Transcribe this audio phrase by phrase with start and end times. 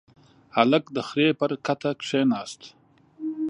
[0.55, 2.61] هلک د خرې پر کته کېناست.